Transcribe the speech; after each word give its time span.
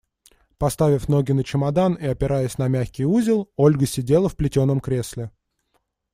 Поставив 0.57 1.09
ноги 1.09 1.31
на 1.31 1.43
чемодан 1.43 1.93
и 1.93 2.07
опираясь 2.07 2.57
на 2.57 2.67
мягкий 2.67 3.05
узел, 3.05 3.51
Ольга 3.55 3.85
сидела 3.85 4.29
в 4.29 4.35
плетеном 4.35 4.79
кресле. 4.79 5.29